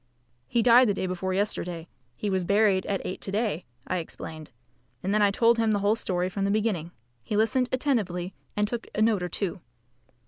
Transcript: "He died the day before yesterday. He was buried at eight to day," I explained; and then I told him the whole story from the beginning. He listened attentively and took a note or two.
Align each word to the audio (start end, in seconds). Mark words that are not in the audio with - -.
"He 0.47 0.63
died 0.63 0.89
the 0.89 0.95
day 0.95 1.05
before 1.05 1.31
yesterday. 1.31 1.87
He 2.15 2.31
was 2.31 2.43
buried 2.43 2.87
at 2.87 3.05
eight 3.05 3.21
to 3.21 3.31
day," 3.31 3.65
I 3.85 3.97
explained; 3.97 4.49
and 5.03 5.13
then 5.13 5.21
I 5.21 5.29
told 5.29 5.59
him 5.59 5.73
the 5.73 5.77
whole 5.85 5.95
story 5.95 6.27
from 6.27 6.43
the 6.43 6.49
beginning. 6.49 6.89
He 7.23 7.37
listened 7.37 7.69
attentively 7.71 8.33
and 8.57 8.67
took 8.67 8.87
a 8.95 9.01
note 9.03 9.21
or 9.21 9.29
two. 9.29 9.61